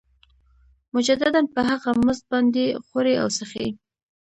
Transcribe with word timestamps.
مجدداً 0.95 1.41
په 1.53 1.59
هغه 1.69 1.89
مزد 2.05 2.23
باندې 2.31 2.63
خوري 2.85 3.13
او 3.21 3.27
څښي 3.35 3.67